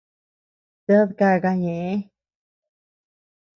[0.85, 1.91] Ted káka ñeʼë.